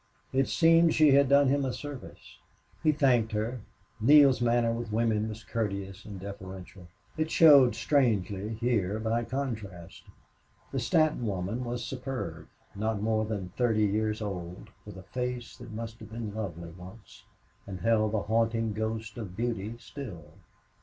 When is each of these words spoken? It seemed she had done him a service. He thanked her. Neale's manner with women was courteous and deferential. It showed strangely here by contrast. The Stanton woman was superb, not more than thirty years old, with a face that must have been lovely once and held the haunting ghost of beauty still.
It 0.33 0.47
seemed 0.47 0.95
she 0.95 1.11
had 1.11 1.29
done 1.29 1.49
him 1.49 1.63
a 1.63 1.71
service. 1.71 2.39
He 2.81 2.91
thanked 2.91 3.33
her. 3.33 3.61
Neale's 3.99 4.41
manner 4.41 4.71
with 4.71 4.91
women 4.91 5.29
was 5.29 5.43
courteous 5.43 6.05
and 6.05 6.19
deferential. 6.19 6.87
It 7.17 7.29
showed 7.29 7.75
strangely 7.75 8.55
here 8.55 8.97
by 8.99 9.25
contrast. 9.25 10.05
The 10.71 10.79
Stanton 10.79 11.27
woman 11.27 11.63
was 11.63 11.85
superb, 11.85 12.47
not 12.73 12.99
more 12.99 13.25
than 13.25 13.49
thirty 13.49 13.85
years 13.85 14.23
old, 14.23 14.71
with 14.87 14.97
a 14.97 15.03
face 15.03 15.55
that 15.57 15.69
must 15.71 15.99
have 15.99 16.09
been 16.09 16.33
lovely 16.33 16.71
once 16.71 17.25
and 17.67 17.81
held 17.81 18.13
the 18.13 18.23
haunting 18.23 18.73
ghost 18.73 19.19
of 19.19 19.37
beauty 19.37 19.75
still. 19.77 20.31